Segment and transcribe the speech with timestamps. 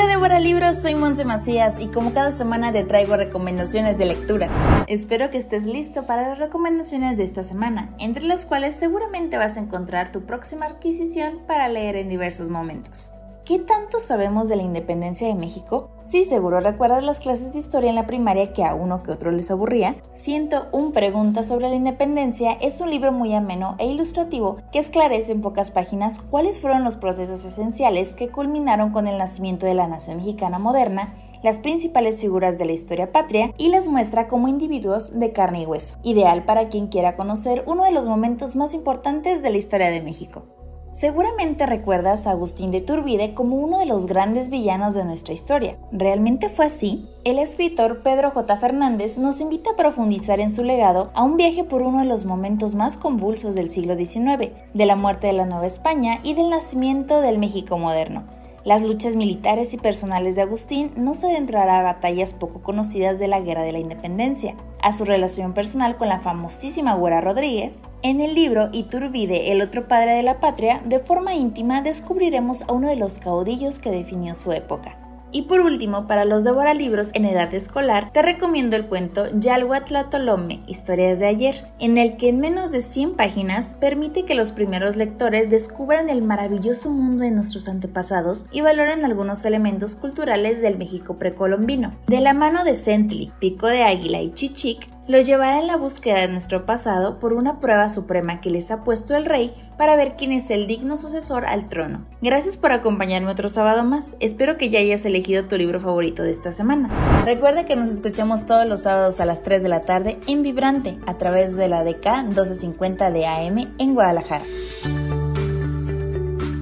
[0.00, 4.48] Hola Débora Libros, soy Monse Macías y como cada semana te traigo recomendaciones de lectura.
[4.86, 9.58] Espero que estés listo para las recomendaciones de esta semana, entre las cuales seguramente vas
[9.58, 13.12] a encontrar tu próxima adquisición para leer en diversos momentos.
[13.50, 15.90] ¿Qué tanto sabemos de la independencia de México?
[16.04, 19.32] Sí, seguro recuerdas las clases de historia en la primaria que a uno que otro
[19.32, 19.96] les aburría.
[20.12, 25.32] Siento un pregunta sobre la independencia es un libro muy ameno e ilustrativo que esclarece
[25.32, 29.88] en pocas páginas cuáles fueron los procesos esenciales que culminaron con el nacimiento de la
[29.88, 35.10] nación mexicana moderna las principales figuras de la historia patria y las muestra como individuos
[35.18, 39.42] de carne y hueso, ideal para quien quiera conocer uno de los momentos más importantes
[39.42, 40.44] de la historia de México.
[40.92, 45.76] Seguramente recuerdas a Agustín de Iturbide como uno de los grandes villanos de nuestra historia.
[45.92, 47.08] ¿Realmente fue así?
[47.22, 48.56] El escritor Pedro J.
[48.56, 52.24] Fernández nos invita a profundizar en su legado a un viaje por uno de los
[52.24, 56.50] momentos más convulsos del siglo XIX, de la muerte de la Nueva España y del
[56.50, 61.82] nacimiento del México moderno las luchas militares y personales de Agustín no se adentrará a
[61.82, 66.20] batallas poco conocidas de la Guerra de la Independencia, a su relación personal con la
[66.20, 67.80] famosísima Güera Rodríguez.
[68.02, 72.72] En el libro Iturbide, el otro padre de la patria, de forma íntima descubriremos a
[72.72, 74.96] uno de los caudillos que definió su época.
[75.32, 76.44] Y por último, para los
[76.76, 82.28] libros en edad escolar, te recomiendo el cuento Yalhuatlatolome, Historias de ayer, en el que
[82.28, 87.30] en menos de 100 páginas permite que los primeros lectores descubran el maravilloso mundo de
[87.30, 91.94] nuestros antepasados y valoren algunos elementos culturales del México precolombino.
[92.06, 96.20] De la mano de Sentley, Pico de Águila y Chichic, los llevará en la búsqueda
[96.20, 100.14] de nuestro pasado por una prueba suprema que les ha puesto el rey para ver
[100.16, 102.04] quién es el digno sucesor al trono.
[102.22, 104.16] Gracias por acompañarme otro sábado más.
[104.20, 107.24] Espero que ya hayas elegido tu libro favorito de esta semana.
[107.24, 110.96] Recuerda que nos escuchamos todos los sábados a las 3 de la tarde en Vibrante
[111.08, 114.44] a través de la DK 1250 de AM en Guadalajara.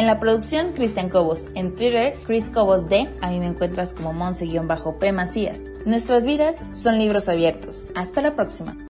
[0.00, 1.50] En la producción, Cristian Cobos.
[1.54, 3.06] En Twitter, Chris Cobos D.
[3.20, 5.60] A mí me encuentras como Monse-P Macías.
[5.84, 7.86] Nuestras vidas son libros abiertos.
[7.94, 8.78] Hasta la próxima.